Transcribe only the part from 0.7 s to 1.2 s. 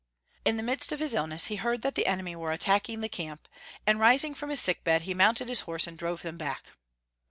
of his